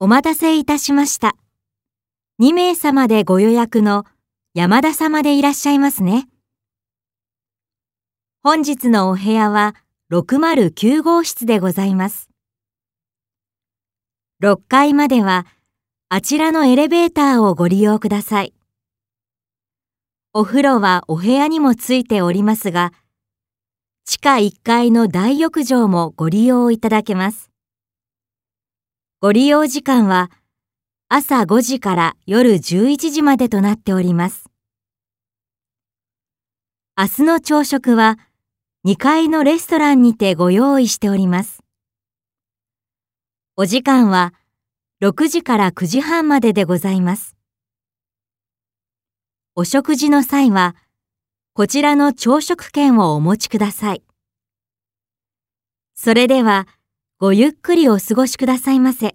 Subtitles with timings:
[0.00, 1.36] お待たせいたしました。
[2.40, 4.04] 2名様でご予約の
[4.52, 6.26] 山田様でいらっしゃいますね。
[8.42, 9.76] 本日のお部屋は
[10.10, 12.28] 609号室でございます。
[14.42, 15.46] 6階までは
[16.08, 18.52] あちらのエレベーターをご利用ください。
[20.32, 22.92] お風呂はお部屋にもついておりますが、
[24.04, 27.53] 地下1階の大浴場もご利用いただけます。
[29.24, 30.30] ご利用時間は
[31.08, 34.50] 朝5時から夜11時までとなっております。
[36.94, 38.18] 明日の朝食は
[38.84, 41.64] 2階のレストランにてご用意しております。
[43.56, 44.34] お時間は
[45.00, 47.34] 6時から9時半まででございます。
[49.54, 50.76] お食事の際は、
[51.54, 54.02] こちらの朝食券をお持ちください。
[55.94, 56.68] それでは、
[57.24, 59.14] ごゆっくりお過ごしくださいませ。